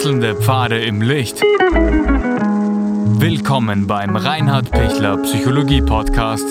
Wechselnde 0.00 0.34
Pfade 0.34 0.82
im 0.82 1.02
Licht. 1.02 1.42
Willkommen 3.20 3.86
beim 3.86 4.16
Reinhard 4.16 4.70
Pichler 4.70 5.18
Psychologie 5.18 5.82
Podcast. 5.82 6.46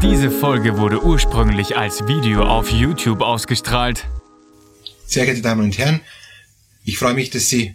Diese 0.00 0.30
Folge 0.30 0.78
wurde 0.78 1.02
ursprünglich 1.02 1.76
als 1.76 2.06
Video 2.06 2.44
auf 2.44 2.70
YouTube 2.70 3.22
ausgestrahlt. 3.22 4.06
Sehr 5.04 5.24
geehrte 5.24 5.42
Damen 5.42 5.62
und 5.62 5.76
Herren, 5.76 5.98
ich 6.84 6.96
freue 6.96 7.14
mich, 7.14 7.30
dass 7.30 7.48
Sie 7.48 7.74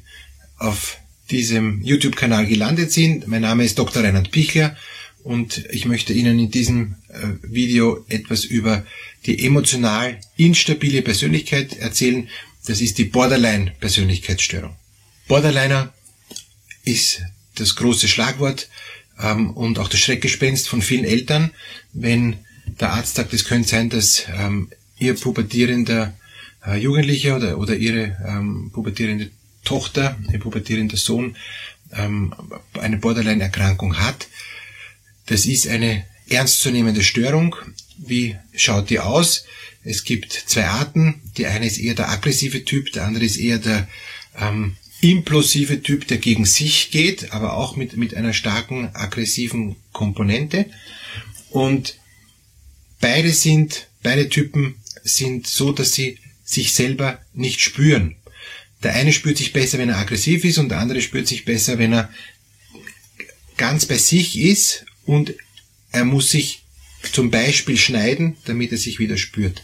auf 0.60 1.00
diesem 1.30 1.82
YouTube-Kanal 1.82 2.46
gelandet 2.46 2.94
sind. 2.94 3.28
Mein 3.28 3.42
Name 3.42 3.66
ist 3.66 3.78
Dr. 3.78 4.02
Reinhard 4.02 4.32
Pichler 4.32 4.78
und 5.24 5.66
ich 5.72 5.86
möchte 5.86 6.14
Ihnen 6.14 6.38
in 6.38 6.52
diesem 6.52 6.96
äh, 7.08 7.28
Video 7.42 8.06
etwas 8.10 8.44
über 8.44 8.86
die 9.26 9.46
emotional 9.46 10.20
instabile 10.36 11.02
Persönlichkeit 11.02 11.78
erzählen. 11.78 12.28
Das 12.66 12.82
ist 12.82 12.98
die 12.98 13.06
Borderline-Persönlichkeitsstörung. 13.06 14.76
Borderliner 15.28 15.94
ist 16.84 17.22
das 17.56 17.76
große 17.76 18.08
Schlagwort 18.08 18.70
ähm, 19.20 19.52
und 19.52 19.80
auch 19.80 19.88
das 19.88 20.02
Schreckgespenst 20.02 20.68
von 20.68 20.82
vielen 20.82 21.06
Eltern, 21.06 21.52
wenn 21.94 22.38
der 22.80 22.92
Arzt 22.92 23.16
sagt, 23.16 23.34
es 23.34 23.46
könnte 23.46 23.70
sein, 23.70 23.90
dass 23.90 24.26
ähm, 24.38 24.70
ihr 24.98 25.16
pubertierender 25.16 26.14
äh, 26.66 26.78
Jugendlicher 26.78 27.38
oder, 27.38 27.58
oder 27.58 27.76
ihre 27.76 28.18
ähm, 28.28 28.72
pubertierende 28.74 29.30
Tochter, 29.64 30.18
ihr 30.32 30.40
pubertierender 30.40 30.98
Sohn 30.98 31.38
ähm, 31.94 32.34
eine 32.74 32.98
Borderline-Erkrankung 32.98 34.00
hat 34.00 34.28
das 35.26 35.46
ist 35.46 35.68
eine 35.68 36.06
ernstzunehmende 36.30 37.04
Störung. 37.04 37.56
Wie 37.98 38.36
schaut 38.56 38.90
die 38.90 39.00
aus? 39.00 39.46
Es 39.84 40.04
gibt 40.04 40.32
zwei 40.34 40.66
Arten. 40.66 41.22
Die 41.38 41.46
eine 41.46 41.68
ist 41.68 41.78
eher 41.78 41.96
der 41.96 42.10
aggressive 42.10 42.64
Typ, 42.64 42.92
der 42.94 43.06
andere 43.06 43.26
ist 43.26 43.38
eher 43.38 43.58
der 43.58 43.88
ähm, 44.40 44.78
implosive 45.02 45.82
Typ, 45.84 46.08
der 46.08 46.18
gegen 46.18 46.46
sich 46.46 46.92
geht, 46.92 47.34
aber 47.34 47.58
auch 47.58 47.76
mit, 47.76 47.98
mit 47.98 48.16
einer 48.16 48.34
starken 48.34 48.90
aggressiven 48.96 49.76
Komponente. 49.92 50.66
Und 51.50 51.98
beide 53.02 53.32
sind, 53.34 53.88
beide 54.02 54.30
Typen 54.30 54.76
sind 55.04 55.48
so, 55.48 55.74
dass 55.74 55.94
sie 55.94 56.20
sich 56.46 56.74
selber 56.74 57.20
nicht 57.34 57.62
spüren. 57.62 58.16
Der 58.82 58.94
eine 58.94 59.14
spürt 59.14 59.38
sich 59.38 59.54
besser, 59.54 59.78
wenn 59.78 59.90
er 59.90 59.98
aggressiv 59.98 60.44
ist 60.46 60.58
und 60.58 60.70
der 60.70 60.80
andere 60.80 61.02
spürt 61.02 61.28
sich 61.28 61.46
besser, 61.46 61.78
wenn 61.78 61.94
er 61.94 62.10
ganz 63.58 63.86
bei 63.86 63.98
sich 63.98 64.40
ist 64.40 64.86
und 65.06 65.34
er 65.92 66.06
muss 66.06 66.30
sich 66.30 66.64
zum 67.12 67.32
Beispiel 67.32 67.78
schneiden, 67.78 68.38
damit 68.46 68.72
er 68.72 68.78
sich 68.78 69.00
wieder 69.00 69.18
spürt. 69.18 69.64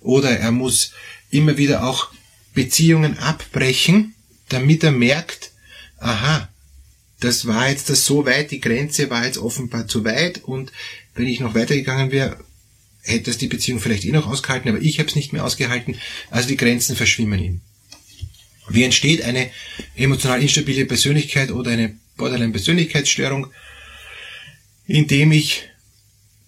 Oder 0.00 0.38
er 0.38 0.52
muss 0.52 0.92
immer 1.30 1.56
wieder 1.56 1.84
auch 1.84 2.10
Beziehungen 2.54 3.18
abbrechen, 3.18 4.14
damit 4.48 4.82
er 4.84 4.92
merkt, 4.92 5.52
aha, 5.98 6.48
das 7.20 7.46
war 7.46 7.68
jetzt 7.70 7.88
das 7.88 8.04
so 8.04 8.26
weit, 8.26 8.50
die 8.50 8.60
Grenze 8.60 9.08
war 9.08 9.24
jetzt 9.24 9.38
offenbar 9.38 9.86
zu 9.86 10.04
weit 10.04 10.42
und 10.44 10.72
wenn 11.14 11.28
ich 11.28 11.40
noch 11.40 11.54
weitergegangen 11.54 12.10
wäre, 12.10 12.44
hätte 13.02 13.30
es 13.30 13.38
die 13.38 13.46
Beziehung 13.46 13.80
vielleicht 13.80 14.04
eh 14.04 14.12
noch 14.12 14.26
ausgehalten, 14.26 14.68
aber 14.68 14.80
ich 14.80 14.98
habe 14.98 15.08
es 15.08 15.16
nicht 15.16 15.32
mehr 15.32 15.44
ausgehalten. 15.44 15.98
Also 16.30 16.48
die 16.48 16.56
Grenzen 16.56 16.96
verschwimmen 16.96 17.38
ihm. 17.38 17.60
Wie 18.68 18.84
entsteht 18.84 19.22
eine 19.22 19.50
emotional 19.96 20.40
instabile 20.40 20.86
Persönlichkeit 20.86 21.50
oder 21.50 21.72
eine 21.72 21.96
Borderline-Persönlichkeitsstörung? 22.16 23.48
Indem 24.86 25.32
ich 25.32 25.68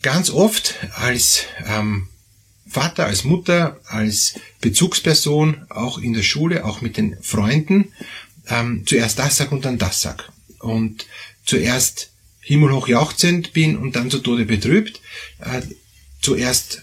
ganz 0.03 0.31
oft 0.31 0.75
als 0.97 1.45
ähm, 1.67 2.09
Vater, 2.69 3.07
als 3.07 3.25
Mutter, 3.25 3.81
als 3.87 4.35
Bezugsperson, 4.61 5.67
auch 5.71 5.99
in 5.99 6.13
der 6.13 6.23
Schule, 6.23 6.65
auch 6.65 6.81
mit 6.81 6.97
den 6.97 7.17
Freunden, 7.23 7.93
ähm, 8.49 8.85
zuerst 8.87 9.19
das 9.19 9.37
sag 9.37 9.53
und 9.53 9.65
dann 9.65 9.79
das 9.79 10.01
sag. 10.01 10.33
Und 10.59 11.07
zuerst 11.45 12.11
himmelhoch 12.41 12.89
jauchzend 12.89 13.53
bin 13.53 13.77
und 13.77 13.97
dann 13.97 14.11
zu 14.11 14.19
Tode 14.19 14.45
betrübt. 14.45 15.01
Äh, 15.41 15.63
zuerst 16.21 16.83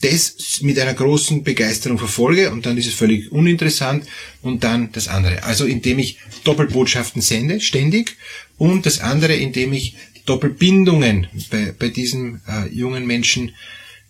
das 0.00 0.60
mit 0.60 0.78
einer 0.78 0.94
großen 0.94 1.44
Begeisterung 1.44 1.98
verfolge 1.98 2.50
und 2.50 2.66
dann 2.66 2.76
ist 2.76 2.86
es 2.86 2.94
völlig 2.94 3.32
uninteressant 3.32 4.06
und 4.42 4.64
dann 4.64 4.92
das 4.92 5.08
andere. 5.08 5.44
Also 5.44 5.64
indem 5.64 5.98
ich 5.98 6.18
Doppelbotschaften 6.44 7.22
sende, 7.22 7.60
ständig 7.60 8.16
und 8.58 8.86
das 8.86 9.00
andere, 9.00 9.34
indem 9.34 9.72
ich 9.72 9.96
Doppelbindungen 10.26 11.28
bei, 11.50 11.74
bei 11.78 11.88
diesen 11.88 12.40
äh, 12.48 12.68
jungen 12.68 13.06
Menschen 13.06 13.54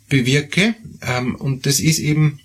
bewirke. 0.09 0.75
Ähm, 1.03 1.35
und 1.35 1.67
das 1.67 1.81
ist 1.81 1.99
eben, 1.99 2.41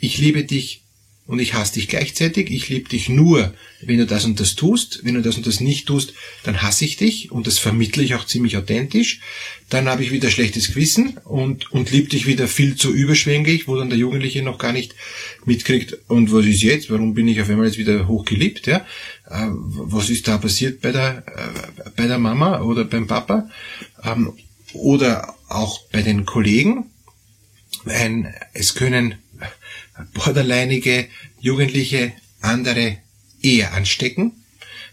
ich 0.00 0.18
liebe 0.18 0.44
dich 0.44 0.81
und 1.26 1.38
ich 1.38 1.54
hasse 1.54 1.74
dich 1.74 1.88
gleichzeitig. 1.88 2.50
Ich 2.50 2.68
liebe 2.68 2.88
dich 2.88 3.08
nur, 3.08 3.54
wenn 3.80 3.98
du 3.98 4.06
das 4.06 4.24
und 4.24 4.40
das 4.40 4.56
tust. 4.56 5.00
Wenn 5.04 5.14
du 5.14 5.22
das 5.22 5.36
und 5.36 5.46
das 5.46 5.60
nicht 5.60 5.86
tust, 5.86 6.14
dann 6.42 6.62
hasse 6.62 6.84
ich 6.84 6.96
dich 6.96 7.30
und 7.30 7.46
das 7.46 7.58
vermittle 7.58 8.02
ich 8.02 8.14
auch 8.14 8.26
ziemlich 8.26 8.56
authentisch. 8.56 9.20
Dann 9.68 9.88
habe 9.88 10.02
ich 10.02 10.10
wieder 10.10 10.30
schlechtes 10.30 10.68
Gewissen 10.68 11.18
und, 11.24 11.70
und 11.70 11.90
liebe 11.90 12.08
dich 12.08 12.26
wieder 12.26 12.48
viel 12.48 12.74
zu 12.74 12.92
überschwänglich, 12.92 13.68
wo 13.68 13.76
dann 13.76 13.88
der 13.88 13.98
Jugendliche 13.98 14.42
noch 14.42 14.58
gar 14.58 14.72
nicht 14.72 14.94
mitkriegt, 15.44 15.96
und 16.08 16.32
was 16.32 16.44
ist 16.44 16.62
jetzt? 16.62 16.90
Warum 16.90 17.14
bin 17.14 17.28
ich 17.28 17.40
auf 17.40 17.48
einmal 17.48 17.66
jetzt 17.66 17.78
wieder 17.78 18.08
hochgeliebt? 18.08 18.66
Ja? 18.66 18.78
Äh, 19.30 19.46
was 19.52 20.10
ist 20.10 20.26
da 20.26 20.38
passiert 20.38 20.80
bei 20.80 20.90
der, 20.90 21.24
äh, 21.26 21.90
bei 21.96 22.08
der 22.08 22.18
Mama 22.18 22.60
oder 22.62 22.84
beim 22.84 23.06
Papa? 23.06 23.48
Ähm, 24.04 24.32
oder 24.74 25.34
auch 25.48 25.80
bei 25.92 26.02
den 26.02 26.24
Kollegen. 26.24 26.90
Ein, 27.84 28.34
es 28.52 28.74
können 28.74 29.14
borderlineige 30.14 31.08
Jugendliche 31.40 32.12
andere 32.40 32.98
eher 33.42 33.74
anstecken. 33.74 34.32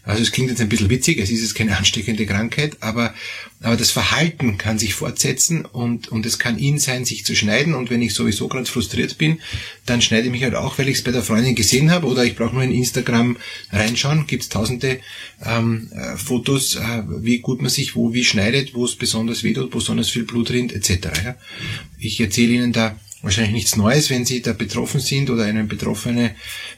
Also 0.02 0.22
es 0.22 0.32
klingt 0.32 0.48
jetzt 0.48 0.62
ein 0.62 0.68
bisschen 0.68 0.88
witzig, 0.88 1.18
es 1.18 1.30
ist 1.30 1.42
jetzt 1.42 1.54
keine 1.54 1.76
ansteckende 1.78 2.24
Krankheit, 2.24 2.78
aber, 2.80 3.14
aber 3.60 3.76
das 3.76 3.90
Verhalten 3.90 4.56
kann 4.56 4.78
sich 4.78 4.94
fortsetzen 4.94 5.66
und, 5.66 6.08
und 6.08 6.24
es 6.24 6.38
kann 6.38 6.58
ihn 6.58 6.78
sein, 6.78 7.04
sich 7.04 7.24
zu 7.26 7.36
schneiden 7.36 7.74
und 7.74 7.90
wenn 7.90 8.00
ich 8.00 8.14
sowieso 8.14 8.48
gerade 8.48 8.64
frustriert 8.64 9.18
bin, 9.18 9.40
dann 9.84 10.00
schneide 10.00 10.26
ich 10.26 10.32
mich 10.32 10.42
halt 10.42 10.54
auch, 10.54 10.78
weil 10.78 10.88
ich 10.88 10.98
es 10.98 11.04
bei 11.04 11.12
der 11.12 11.22
Freundin 11.22 11.54
gesehen 11.54 11.90
habe 11.90 12.06
oder 12.06 12.24
ich 12.24 12.34
brauche 12.34 12.54
nur 12.54 12.64
in 12.64 12.72
Instagram 12.72 13.36
reinschauen, 13.72 14.26
gibt 14.26 14.44
es 14.44 14.48
tausende 14.48 15.00
ähm, 15.44 15.90
äh, 15.92 16.16
Fotos, 16.16 16.76
äh, 16.76 17.02
wie 17.20 17.40
gut 17.40 17.60
man 17.60 17.70
sich 17.70 17.94
wo 17.94 18.14
wie 18.14 18.24
schneidet, 18.24 18.74
wo 18.74 18.86
es 18.86 18.96
besonders 18.96 19.44
weh 19.44 19.52
tut, 19.52 19.72
wo 19.72 19.78
besonders 19.78 20.08
viel 20.08 20.24
Blut 20.24 20.50
rinnt, 20.50 20.72
etc. 20.72 21.08
Ja. 21.24 21.36
Ich 21.98 22.18
erzähle 22.20 22.54
Ihnen 22.54 22.72
da 22.72 22.96
wahrscheinlich 23.22 23.52
nichts 23.52 23.76
Neues, 23.76 24.10
wenn 24.10 24.24
Sie 24.24 24.42
da 24.42 24.52
betroffen 24.52 25.00
sind 25.00 25.30
oder 25.30 25.44
einen 25.44 25.68
betroffenen 25.68 26.30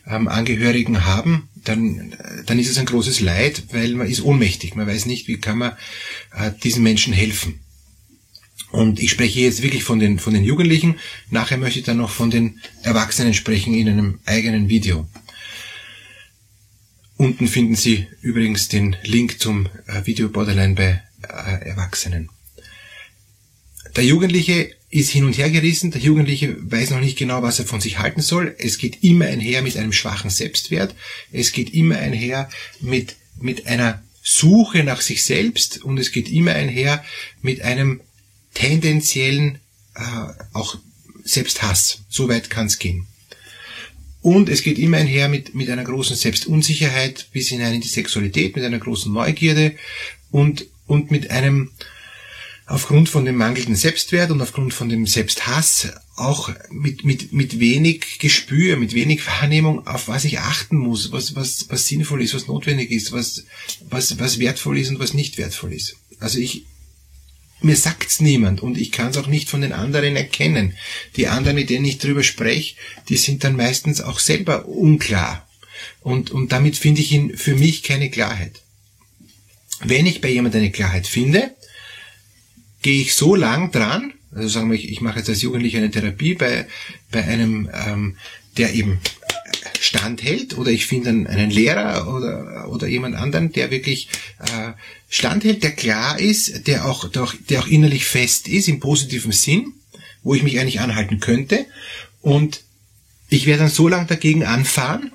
ähm, 0.07 0.29
Angehörigen 0.29 1.05
haben, 1.05 1.49
dann, 1.65 2.15
dann 2.47 2.59
ist 2.59 2.71
es 2.71 2.79
ein 2.79 2.87
großes 2.87 3.21
Leid, 3.21 3.65
weil 3.73 3.95
man 3.95 4.09
ist 4.09 4.23
ohnmächtig. 4.23 4.75
Man 4.75 4.87
weiß 4.87 5.07
nicht, 5.07 5.29
wie 5.29 5.39
kann 5.39 5.59
man 5.59 5.73
äh, 6.37 6.51
diesen 6.63 6.83
Menschen 6.83 7.13
helfen. 7.13 7.61
Und 8.73 9.01
ich 9.01 9.11
spreche 9.11 9.41
jetzt 9.41 9.63
wirklich 9.63 9.85
von 9.85 9.99
den, 9.99 10.19
von 10.19 10.33
den 10.33 10.45
Jugendlichen. 10.45 10.99
Nachher 11.31 11.59
möchte 11.59 11.79
ich 11.79 11.85
dann 11.85 11.99
noch 11.99 12.11
von 12.11 12.31
den 12.31 12.59
Erwachsenen 12.83 13.35
sprechen 13.35 13.75
in 13.75 13.89
einem 13.89 14.19
eigenen 14.25 14.69
Video. 14.69 15.07
Unten 17.17 17.47
finden 17.47 17.77
Sie 17.77 18.09
übrigens 18.23 18.69
den 18.69 18.97
Link 19.05 19.39
zum 19.41 19.69
äh, 19.87 20.05
Video 20.07 20.29
Borderline 20.29 20.75
bei 20.75 21.03
äh, 21.29 21.69
Erwachsenen. 21.69 22.31
Der 23.97 24.05
Jugendliche 24.05 24.75
ist 24.91 25.11
hin 25.11 25.25
und 25.25 25.37
her 25.37 25.51
gerissen. 25.51 25.91
Der 25.91 26.01
Jugendliche 26.01 26.57
weiß 26.71 26.91
noch 26.91 27.01
nicht 27.01 27.19
genau, 27.19 27.43
was 27.43 27.59
er 27.59 27.67
von 27.67 27.81
sich 27.81 27.99
halten 27.99 28.23
soll. 28.23 28.55
Es 28.59 28.79
geht 28.79 29.03
immer 29.03 29.27
einher 29.27 29.63
mit 29.63 29.77
einem 29.77 29.93
schwachen 29.93 30.31
Selbstwert. 30.31 30.95
Es 31.31 31.53
geht 31.53 31.75
immer 31.75 31.99
einher 31.99 32.49
mit, 32.81 33.17
mit 33.41 33.67
einer 33.67 34.03
Suche 34.23 34.85
nach 34.85 35.01
sich 35.01 35.25
selbst 35.25 35.83
und 35.83 35.99
es 35.99 36.13
geht 36.13 36.31
immer 36.31 36.53
einher 36.53 37.05
mit 37.43 37.63
einem 37.63 38.01
tendenziellen 38.55 39.59
äh, 39.95 40.01
auch 40.53 40.79
Selbsthass. 41.25 42.03
So 42.09 42.29
weit 42.29 42.51
kann 42.51 42.67
es 42.67 42.79
gehen. 42.79 43.07
Und 44.23 44.49
es 44.49 44.63
geht 44.63 44.79
immer 44.79 44.99
einher 44.99 45.29
mit, 45.29 45.55
mit 45.55 45.69
einer 45.69 45.85
großen 45.85 46.15
Selbstunsicherheit 46.15 47.27
bis 47.33 47.49
hinein 47.49 47.75
in 47.75 47.81
die 47.81 47.89
Sexualität, 47.89 48.55
mit 48.55 48.65
einer 48.65 48.79
großen 48.79 49.13
Neugierde 49.13 49.75
und, 50.31 50.67
und 50.87 51.11
mit 51.11 51.31
einem 51.31 51.73
aufgrund 52.73 53.11
von 53.11 53.27
dem 53.27 53.37
mangelnden 53.37 53.77
Selbstwert 53.77 54.31
und 54.31 54.41
aufgrund 54.41 54.73
von 54.73 54.89
dem 54.89 55.07
Selbsthass 55.07 55.93
auch 56.17 56.51
mit, 56.71 57.05
mit, 57.05 57.31
mit 57.31 57.61
wenig 57.61 58.19
Gespür, 58.19 58.79
mit 58.79 58.95
wenig 58.95 59.27
Wahrnehmung, 59.27 59.87
auf 59.87 60.09
was 60.09 60.25
ich 60.25 60.39
achten 60.39 60.79
muss, 60.79 61.13
was, 61.13 61.37
was, 61.37 61.67
was 61.69 61.87
sinnvoll 61.87 62.23
ist, 62.23 62.33
was 62.33 62.47
notwendig 62.47 62.91
ist, 62.91 63.13
was, 63.13 63.45
was, 63.91 64.19
was 64.19 64.39
wertvoll 64.39 64.79
ist 64.79 64.89
und 64.89 64.99
was 64.99 65.13
nicht 65.13 65.37
wertvoll 65.37 65.75
ist. 65.75 65.97
Also 66.19 66.39
ich, 66.39 66.65
mir 67.61 67.77
sagt's 67.77 68.21
niemand 68.21 68.63
und 68.63 68.79
ich 68.79 68.91
kann 68.91 69.11
es 69.11 69.19
auch 69.19 69.27
nicht 69.27 69.51
von 69.51 69.61
den 69.61 69.75
anderen 69.75 70.17
erkennen. 70.17 70.73
Die 71.17 71.27
anderen, 71.27 71.57
mit 71.57 71.69
denen 71.69 71.85
ich 71.85 71.99
drüber 71.99 72.23
spreche, 72.23 72.77
die 73.11 73.19
sind 73.19 73.45
dann 73.45 73.55
meistens 73.55 74.01
auch 74.01 74.19
selber 74.19 74.67
unklar. 74.67 75.47
Und, 76.01 76.31
und 76.31 76.53
damit 76.53 76.79
finde 76.79 77.03
ich 77.03 77.13
in, 77.13 77.37
für 77.37 77.55
mich 77.55 77.83
keine 77.83 78.09
Klarheit. 78.09 78.63
Wenn 79.85 80.07
ich 80.07 80.23
bei 80.23 80.31
jemand 80.31 80.55
eine 80.55 80.71
Klarheit 80.71 81.07
finde, 81.07 81.55
gehe 82.83 83.03
ich 83.03 83.15
so 83.15 83.35
lang 83.35 83.71
dran, 83.71 84.13
also 84.35 84.49
sagen 84.49 84.71
wir, 84.71 84.79
ich, 84.79 84.91
ich 84.91 85.01
mache 85.01 85.19
jetzt 85.19 85.29
als 85.29 85.43
Jugendlicher 85.43 85.79
eine 85.79 85.91
Therapie 85.91 86.35
bei, 86.35 86.67
bei 87.11 87.25
einem 87.25 87.71
ähm, 87.73 88.17
der 88.57 88.75
eben 88.75 88.99
standhält 89.81 90.57
oder 90.57 90.71
ich 90.71 90.87
finde 90.87 91.11
einen, 91.11 91.51
Lehrer 91.51 92.15
oder, 92.15 92.69
oder 92.69 92.87
jemand 92.87 93.17
anderen, 93.17 93.53
der 93.53 93.71
wirklich 93.71 94.09
äh, 94.39 94.73
standhält, 95.09 95.63
der 95.63 95.73
klar 95.73 96.19
ist, 96.19 96.67
der 96.67 96.87
auch, 96.87 97.09
der 97.09 97.25
auch, 97.25 97.35
der 97.49 97.61
auch 97.61 97.67
innerlich 97.67 98.05
fest 98.05 98.49
ist 98.49 98.69
im 98.69 98.81
positiven 98.81 99.33
Sinn, 99.33 99.73
wo 100.23 100.35
ich 100.35 100.43
mich 100.43 100.59
eigentlich 100.61 100.81
anhalten 100.81 101.21
könnte. 101.21 101.67
Und 102.21 102.63
ich 103.29 103.47
werde 103.47 103.65
dann 103.65 103.71
so 103.71 103.89
lange 103.89 104.07
dagegen 104.07 104.45
anfahren, 104.45 105.11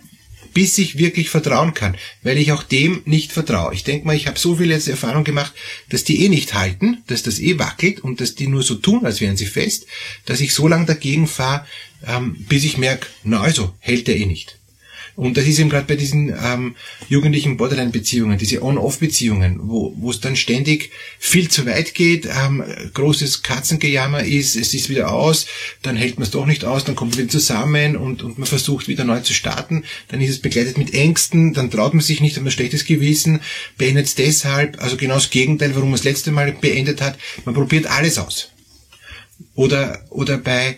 bis 0.58 0.76
ich 0.80 0.98
wirklich 0.98 1.30
vertrauen 1.30 1.76
kann, 1.76 1.96
weil 2.24 2.40
ich 2.40 2.52
auch 2.52 2.64
dem 2.64 3.04
nicht 3.06 3.32
vertraue. 3.32 3.76
Ich 3.76 3.84
denke 3.84 4.08
mal, 4.08 4.16
ich 4.16 4.26
habe 4.26 4.40
so 4.40 4.56
viele 4.56 4.74
jetzt 4.74 4.88
Erfahrung 4.88 5.24
gemacht, 5.24 5.54
dass 5.90 6.04
die 6.04 6.26
eh 6.26 6.30
nicht 6.30 6.56
halten, 6.56 7.04
dass 7.06 7.22
das 7.22 7.40
eh 7.40 7.60
wackelt 7.60 8.00
und 8.00 8.22
dass 8.22 8.34
die 8.34 8.48
nur 8.48 8.64
so 8.64 8.74
tun, 8.74 9.06
als 9.06 9.22
wären 9.22 9.38
sie 9.38 9.46
fest, 9.46 9.86
dass 10.26 10.42
ich 10.42 10.56
so 10.56 10.68
lange 10.68 10.88
dagegen 10.88 11.28
fahre, 11.28 11.64
ähm, 12.08 12.38
bis 12.50 12.64
ich 12.64 12.80
merke, 12.80 13.06
na 13.24 13.42
also, 13.42 13.76
hält 13.78 14.08
der 14.08 14.18
eh 14.18 14.26
nicht. 14.26 14.58
Und 15.18 15.36
das 15.36 15.48
ist 15.48 15.58
eben 15.58 15.72
gerade 15.72 15.88
bei 15.88 15.96
diesen 15.96 16.30
ähm, 16.30 16.76
jugendlichen 17.10 17.58
Borderline-Beziehungen, 17.58 18.38
diese 18.38 18.62
On-Off-Beziehungen, 18.62 19.58
wo 19.64 20.12
es 20.12 20.22
dann 20.22 20.36
ständig 20.36 20.92
viel 21.18 21.50
zu 21.50 21.66
weit 21.66 21.96
geht, 21.96 22.28
ähm, 22.28 22.64
großes 22.94 23.42
Katzengejammer 23.42 24.24
ist, 24.24 24.56
es 24.56 24.76
ist 24.76 24.90
wieder 24.90 25.12
aus, 25.12 25.48
dann 25.82 25.96
hält 25.96 26.20
man 26.20 26.24
es 26.24 26.30
doch 26.30 26.46
nicht 26.46 26.66
aus, 26.66 26.84
dann 26.84 26.96
kommt 26.96 27.14
man 27.14 27.22
wieder 27.22 27.32
zusammen 27.32 27.98
und, 27.98 28.22
und 28.22 28.38
man 28.38 28.46
versucht 28.46 28.88
wieder 28.88 29.06
neu 29.06 29.20
zu 29.22 29.34
starten, 29.34 29.86
dann 30.10 30.22
ist 30.22 30.30
es 30.30 30.40
begleitet 30.40 30.78
mit 30.78 30.94
Ängsten, 30.94 31.56
dann 31.56 31.72
traut 31.72 31.96
man 31.96 32.04
sich 32.04 32.22
nicht, 32.22 32.36
hat 32.36 32.44
man 32.44 32.50
ein 32.50 32.56
schlechtes 32.56 32.86
Gewissen, 32.86 33.40
beendet 33.76 34.06
es 34.06 34.14
deshalb, 34.14 34.80
also 34.84 34.98
genau 34.98 35.16
das 35.16 35.32
Gegenteil, 35.32 35.74
warum 35.74 35.90
man 35.90 35.98
das 35.98 36.04
letzte 36.06 36.32
Mal 36.32 36.52
beendet 36.52 37.02
hat, 37.02 37.18
man 37.44 37.56
probiert 37.56 37.88
alles 37.88 38.20
aus. 38.20 38.52
Oder, 39.56 40.06
oder 40.12 40.38
bei 40.38 40.78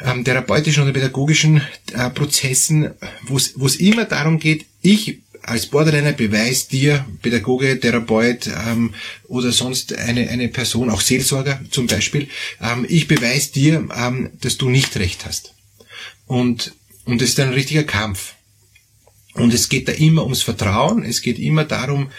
ähm, 0.00 0.24
therapeutischen 0.24 0.82
oder 0.82 0.92
pädagogischen 0.92 1.62
äh, 1.92 2.10
Prozessen, 2.10 2.90
wo 3.26 3.36
es 3.36 3.76
immer 3.76 4.04
darum 4.04 4.38
geht, 4.38 4.66
ich 4.82 5.18
als 5.42 5.66
Borderliner 5.66 6.12
beweis 6.12 6.68
dir, 6.68 7.04
Pädagoge, 7.20 7.78
Therapeut 7.80 8.48
ähm, 8.66 8.94
oder 9.24 9.52
sonst 9.52 9.92
eine, 9.94 10.28
eine 10.28 10.48
Person, 10.48 10.90
auch 10.90 11.00
Seelsorger 11.00 11.60
zum 11.70 11.86
Beispiel, 11.86 12.28
ähm, 12.60 12.86
ich 12.88 13.08
beweis 13.08 13.50
dir, 13.50 13.88
ähm, 13.94 14.30
dass 14.40 14.56
du 14.56 14.68
nicht 14.68 14.96
recht 14.96 15.26
hast. 15.26 15.54
Und, 16.26 16.74
und 17.04 17.20
es 17.20 17.30
ist 17.30 17.40
ein 17.40 17.52
richtiger 17.52 17.84
Kampf. 17.84 18.34
Und 19.34 19.54
es 19.54 19.68
geht 19.68 19.88
da 19.88 19.92
immer 19.92 20.22
ums 20.24 20.42
Vertrauen, 20.42 21.04
es 21.04 21.22
geht 21.22 21.38
immer 21.38 21.64
darum, 21.64 22.10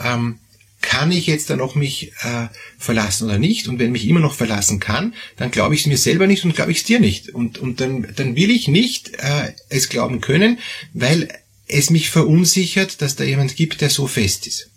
ähm, 0.00 0.38
kann 0.82 1.12
ich 1.12 1.26
jetzt 1.26 1.48
dann 1.48 1.58
noch 1.58 1.74
mich 1.74 2.12
äh, 2.20 2.48
verlassen 2.78 3.24
oder 3.24 3.38
nicht? 3.38 3.68
Und 3.68 3.78
wenn 3.78 3.92
mich 3.92 4.06
immer 4.06 4.20
noch 4.20 4.34
verlassen 4.34 4.80
kann, 4.80 5.14
dann 5.36 5.50
glaube 5.50 5.74
ich 5.74 5.82
es 5.82 5.86
mir 5.86 5.96
selber 5.96 6.26
nicht 6.26 6.44
und 6.44 6.54
glaube 6.54 6.72
ich 6.72 6.78
es 6.78 6.84
dir 6.84 7.00
nicht. 7.00 7.30
Und, 7.30 7.58
und 7.58 7.80
dann, 7.80 8.12
dann 8.14 8.36
will 8.36 8.50
ich 8.50 8.68
nicht 8.68 9.14
äh, 9.14 9.54
es 9.68 9.88
glauben 9.88 10.20
können, 10.20 10.58
weil 10.92 11.28
es 11.66 11.90
mich 11.90 12.10
verunsichert, 12.10 13.00
dass 13.00 13.16
da 13.16 13.24
jemand 13.24 13.56
gibt, 13.56 13.80
der 13.80 13.90
so 13.90 14.06
fest 14.06 14.46
ist. 14.46 14.68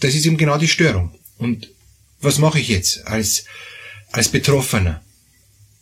Das 0.00 0.14
ist 0.14 0.26
eben 0.26 0.36
genau 0.36 0.58
die 0.58 0.68
Störung. 0.68 1.14
Und 1.38 1.70
was 2.20 2.38
mache 2.38 2.58
ich 2.58 2.68
jetzt 2.68 3.06
als, 3.06 3.44
als 4.10 4.28
Betroffener? 4.28 5.02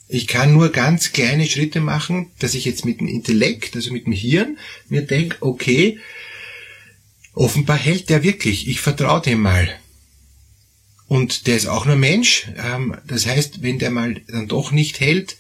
Ich 0.08 0.26
kann 0.26 0.52
nur 0.52 0.70
ganz 0.70 1.12
kleine 1.12 1.46
Schritte 1.46 1.80
machen, 1.80 2.30
dass 2.38 2.54
ich 2.54 2.66
jetzt 2.66 2.84
mit 2.84 3.00
dem 3.00 3.08
Intellekt, 3.08 3.74
also 3.74 3.92
mit 3.92 4.06
dem 4.06 4.12
Hirn, 4.12 4.58
mir 4.88 5.02
denke, 5.02 5.38
okay, 5.40 5.98
Offenbar 7.34 7.78
hält 7.78 8.10
der 8.10 8.22
wirklich. 8.22 8.68
Ich 8.68 8.80
vertraue 8.80 9.22
dem 9.22 9.40
mal. 9.40 9.68
Und 11.08 11.46
der 11.46 11.56
ist 11.56 11.66
auch 11.66 11.84
nur 11.84 11.96
Mensch. 11.96 12.48
Ähm, 12.56 12.96
das 13.06 13.26
heißt, 13.26 13.62
wenn 13.62 13.78
der 13.78 13.90
mal 13.90 14.20
dann 14.28 14.48
doch 14.48 14.72
nicht 14.72 15.00
hält, 15.00 15.36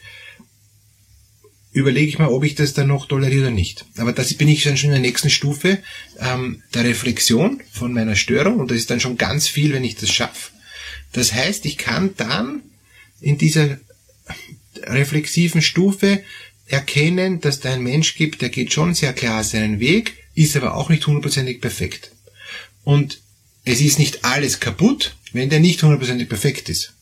überlege 1.72 2.08
ich 2.08 2.18
mal, 2.18 2.28
ob 2.28 2.44
ich 2.44 2.54
das 2.54 2.74
dann 2.74 2.88
noch 2.88 3.06
toleriere 3.06 3.44
oder 3.44 3.50
nicht. 3.50 3.86
Aber 3.96 4.12
das 4.12 4.34
bin 4.34 4.48
ich 4.48 4.62
dann 4.62 4.76
schon 4.76 4.90
in 4.90 4.94
der 4.94 5.00
nächsten 5.00 5.30
Stufe 5.30 5.82
ähm, 6.18 6.62
der 6.74 6.84
Reflexion 6.84 7.62
von 7.72 7.92
meiner 7.92 8.16
Störung 8.16 8.60
und 8.60 8.70
das 8.70 8.78
ist 8.78 8.90
dann 8.90 9.00
schon 9.00 9.16
ganz 9.16 9.48
viel, 9.48 9.72
wenn 9.72 9.84
ich 9.84 9.96
das 9.96 10.12
schaffe. 10.12 10.50
Das 11.12 11.32
heißt, 11.32 11.64
ich 11.64 11.78
kann 11.78 12.14
dann 12.16 12.62
in 13.20 13.38
dieser 13.38 13.78
reflexiven 14.82 15.62
Stufe 15.62 16.22
erkennen, 16.66 17.40
dass 17.40 17.60
da 17.60 17.72
ein 17.72 17.82
Mensch 17.82 18.14
gibt, 18.14 18.42
der 18.42 18.48
geht 18.48 18.72
schon 18.72 18.94
sehr 18.94 19.12
klar 19.12 19.44
seinen 19.44 19.80
Weg, 19.80 20.21
ist 20.34 20.56
aber 20.56 20.74
auch 20.74 20.88
nicht 20.88 21.06
hundertprozentig 21.06 21.60
perfekt. 21.60 22.12
Und 22.84 23.20
es 23.64 23.80
ist 23.80 23.98
nicht 23.98 24.24
alles 24.24 24.60
kaputt, 24.60 25.14
wenn 25.32 25.50
der 25.50 25.60
nicht 25.60 25.82
hundertprozentig 25.82 26.28
perfekt 26.28 26.68
ist. 26.68 26.94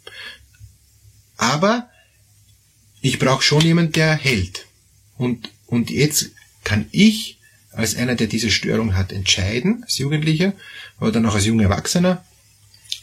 Aber 1.36 1.88
ich 3.00 3.18
brauche 3.18 3.42
schon 3.42 3.62
jemand, 3.62 3.96
der 3.96 4.14
hält. 4.14 4.66
Und, 5.16 5.50
und 5.66 5.90
jetzt 5.90 6.30
kann 6.64 6.86
ich 6.92 7.38
als 7.72 7.96
einer, 7.96 8.14
der 8.14 8.26
diese 8.26 8.50
Störung 8.50 8.94
hat, 8.94 9.12
entscheiden, 9.12 9.82
als 9.84 9.98
Jugendlicher 9.98 10.52
oder 11.00 11.12
dann 11.12 11.26
auch 11.26 11.34
als 11.34 11.46
junger 11.46 11.64
Erwachsener, 11.64 12.24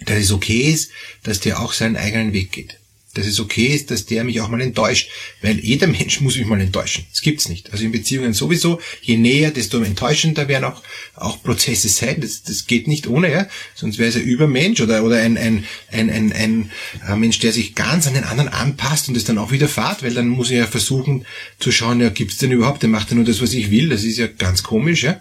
dass 0.05 0.17
es 0.19 0.31
okay 0.31 0.71
ist, 0.71 0.91
dass 1.23 1.39
der 1.39 1.59
auch 1.59 1.73
seinen 1.73 1.95
eigenen 1.95 2.33
Weg 2.33 2.51
geht 2.51 2.77
dass 3.17 3.25
es 3.25 3.39
okay 3.39 3.67
ist, 3.67 3.89
dass 3.91 4.05
der 4.05 4.23
mich 4.23 4.39
auch 4.41 4.47
mal 4.47 4.61
enttäuscht, 4.61 5.09
weil 5.41 5.59
jeder 5.59 5.87
Mensch 5.87 6.21
muss 6.21 6.37
mich 6.37 6.45
mal 6.45 6.61
enttäuschen. 6.61 7.05
Das 7.11 7.21
gibt's 7.21 7.49
nicht. 7.49 7.71
Also 7.71 7.83
in 7.83 7.91
Beziehungen 7.91 8.33
sowieso, 8.33 8.79
je 9.01 9.17
näher, 9.17 9.51
desto 9.51 9.81
enttäuschender 9.81 10.47
werden 10.47 10.65
auch, 10.65 10.83
auch 11.15 11.41
Prozesse 11.41 11.89
sein. 11.89 12.21
Das, 12.21 12.43
das 12.43 12.67
geht 12.67 12.87
nicht 12.87 13.07
ohne, 13.07 13.31
ja. 13.31 13.47
Sonst 13.75 13.97
wäre 13.97 14.09
es 14.09 14.15
ein 14.15 14.23
Übermensch 14.23 14.81
oder, 14.81 15.03
oder 15.03 15.17
ein, 15.17 15.37
ein, 15.37 15.65
ein, 15.91 16.09
ein, 16.09 16.31
ein, 16.31 16.71
Mensch, 17.19 17.39
der 17.39 17.51
sich 17.51 17.75
ganz 17.75 18.07
an 18.07 18.13
den 18.13 18.23
anderen 18.23 18.51
anpasst 18.51 19.09
und 19.09 19.17
es 19.17 19.25
dann 19.25 19.37
auch 19.37 19.51
wieder 19.51 19.67
fahrt, 19.67 20.03
weil 20.03 20.13
dann 20.13 20.27
muss 20.27 20.51
ich 20.51 20.57
ja 20.57 20.67
versuchen 20.67 21.25
zu 21.59 21.71
schauen, 21.71 21.99
ja, 22.01 22.09
gibt's 22.09 22.37
denn 22.37 22.51
überhaupt, 22.51 22.83
der 22.83 22.89
macht 22.89 23.09
ja 23.09 23.15
nur 23.15 23.25
das, 23.25 23.41
was 23.41 23.53
ich 23.53 23.71
will. 23.71 23.89
Das 23.89 24.03
ist 24.03 24.17
ja 24.17 24.27
ganz 24.27 24.63
komisch, 24.63 25.03
ja. 25.03 25.19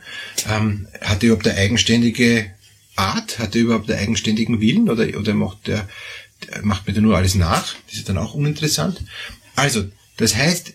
Ähm, 0.48 0.86
hat 1.00 1.22
er 1.22 1.28
überhaupt 1.28 1.48
eine 1.48 1.58
eigenständige 1.58 2.50
Art? 2.96 3.38
Hat 3.38 3.54
er 3.54 3.62
überhaupt 3.62 3.90
einen 3.90 4.00
eigenständigen 4.00 4.60
Willen 4.60 4.88
oder, 4.90 5.06
oder 5.18 5.34
macht 5.34 5.66
der 5.66 5.88
macht 6.62 6.86
mir 6.86 6.94
da 6.94 7.00
nur 7.00 7.16
alles 7.16 7.34
nach. 7.34 7.74
Das 7.86 7.96
ist 7.96 8.08
dann 8.08 8.18
auch 8.18 8.34
uninteressant. 8.34 9.02
Also, 9.54 9.88
das 10.16 10.34
heißt, 10.34 10.72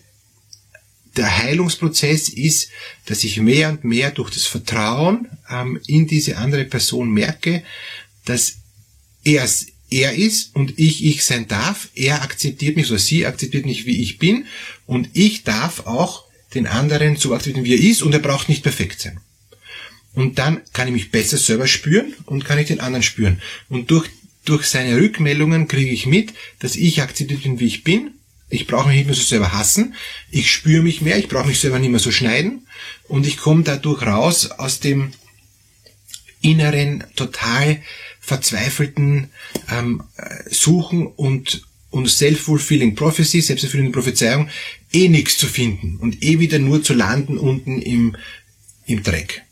der 1.16 1.38
Heilungsprozess 1.38 2.28
ist, 2.28 2.70
dass 3.06 3.24
ich 3.24 3.38
mehr 3.38 3.68
und 3.70 3.84
mehr 3.84 4.10
durch 4.10 4.30
das 4.30 4.44
Vertrauen 4.44 5.28
ähm, 5.50 5.80
in 5.86 6.06
diese 6.06 6.38
andere 6.38 6.64
Person 6.64 7.10
merke, 7.10 7.62
dass 8.24 8.58
er 9.24 9.46
er 9.90 10.14
ist 10.14 10.56
und 10.56 10.78
ich 10.78 11.04
ich 11.04 11.22
sein 11.22 11.48
darf. 11.48 11.88
Er 11.94 12.22
akzeptiert 12.22 12.76
mich 12.76 12.88
oder 12.88 12.98
sie 12.98 13.26
akzeptiert 13.26 13.66
mich, 13.66 13.84
wie 13.84 14.00
ich 14.00 14.18
bin 14.18 14.46
und 14.86 15.10
ich 15.12 15.44
darf 15.44 15.86
auch 15.86 16.24
den 16.54 16.66
anderen 16.66 17.16
so 17.16 17.34
akzeptieren, 17.34 17.64
wie 17.64 17.74
er 17.74 17.90
ist 17.90 18.02
und 18.02 18.12
er 18.14 18.18
braucht 18.18 18.48
nicht 18.48 18.62
perfekt 18.62 19.00
sein. 19.00 19.20
Und 20.14 20.38
dann 20.38 20.60
kann 20.72 20.88
ich 20.88 20.94
mich 20.94 21.10
besser 21.10 21.38
selber 21.38 21.66
spüren 21.66 22.14
und 22.26 22.44
kann 22.44 22.58
ich 22.58 22.68
den 22.68 22.80
anderen 22.80 23.02
spüren. 23.02 23.40
Und 23.68 23.90
durch 23.90 24.08
durch 24.44 24.66
seine 24.66 24.96
Rückmeldungen 24.96 25.68
kriege 25.68 25.90
ich 25.90 26.06
mit, 26.06 26.32
dass 26.58 26.76
ich 26.76 27.02
akzeptiert 27.02 27.42
bin, 27.42 27.60
wie 27.60 27.66
ich 27.66 27.84
bin. 27.84 28.12
Ich 28.48 28.66
brauche 28.66 28.88
mich 28.88 28.98
nicht 28.98 29.06
mehr 29.06 29.14
so 29.14 29.22
selber 29.22 29.52
hassen. 29.52 29.94
Ich 30.30 30.52
spüre 30.52 30.82
mich 30.82 31.00
mehr. 31.00 31.18
Ich 31.18 31.28
brauche 31.28 31.46
mich 31.46 31.60
selber 31.60 31.78
nicht 31.78 31.90
mehr 31.90 32.00
so 32.00 32.10
schneiden. 32.10 32.66
Und 33.08 33.26
ich 33.26 33.38
komme 33.38 33.62
dadurch 33.62 34.02
raus 34.02 34.50
aus 34.50 34.80
dem 34.80 35.12
inneren, 36.42 37.04
total 37.16 37.80
verzweifelten 38.20 39.30
ähm, 39.70 40.02
Suchen 40.50 41.06
und 41.06 41.62
und 41.92 42.08
self-fulfilling 42.08 42.94
prophecy, 42.94 43.42
selbsterfüllende 43.42 43.92
Prophezeiung, 43.92 44.48
eh 44.92 45.08
nichts 45.08 45.36
zu 45.36 45.46
finden 45.46 45.98
und 45.98 46.22
eh 46.22 46.40
wieder 46.40 46.58
nur 46.58 46.82
zu 46.82 46.94
landen 46.94 47.36
unten 47.36 47.80
im, 47.80 48.16
im 48.86 49.02
Dreck. 49.02 49.42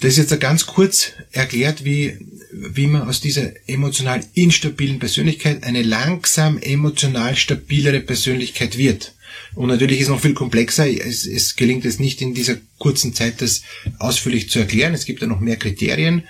Das 0.00 0.16
ist 0.16 0.30
jetzt 0.30 0.40
ganz 0.40 0.64
kurz 0.66 1.12
erklärt, 1.30 1.84
wie, 1.84 2.16
wie 2.52 2.86
man 2.86 3.02
aus 3.02 3.20
dieser 3.20 3.52
emotional 3.68 4.24
instabilen 4.32 4.98
Persönlichkeit 4.98 5.62
eine 5.62 5.82
langsam 5.82 6.58
emotional 6.58 7.36
stabilere 7.36 8.00
Persönlichkeit 8.00 8.78
wird. 8.78 9.14
Und 9.54 9.68
natürlich 9.68 9.98
ist 9.98 10.06
es 10.06 10.10
noch 10.10 10.20
viel 10.20 10.32
komplexer. 10.32 10.88
Es, 10.88 11.26
es 11.26 11.54
gelingt 11.54 11.84
es 11.84 11.98
nicht 11.98 12.22
in 12.22 12.34
dieser 12.34 12.56
kurzen 12.78 13.14
Zeit, 13.14 13.42
das 13.42 13.62
ausführlich 13.98 14.48
zu 14.48 14.58
erklären. 14.58 14.94
Es 14.94 15.04
gibt 15.04 15.20
ja 15.20 15.26
noch 15.26 15.40
mehr 15.40 15.56
Kriterien. 15.56 16.22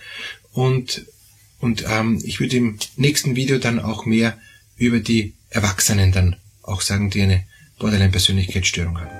Und, 0.53 1.07
und 1.61 1.85
ähm, 1.89 2.21
ich 2.25 2.41
würde 2.41 2.57
im 2.57 2.79
nächsten 2.97 3.37
Video 3.37 3.59
dann 3.59 3.79
auch 3.79 4.05
mehr 4.05 4.37
über 4.77 4.99
die 4.99 5.35
Erwachsenen 5.50 6.11
dann 6.11 6.37
auch 6.62 6.81
sagen, 6.81 7.11
die 7.11 7.23
eine 7.23 7.45
Borderline-Persönlichkeitsstörung 7.79 9.00
haben. 9.00 9.20